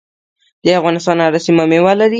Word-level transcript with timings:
د 0.63 0.65
افغانستان 0.79 1.17
هره 1.25 1.39
سیمه 1.45 1.63
میوه 1.71 1.93
لري. 1.99 2.09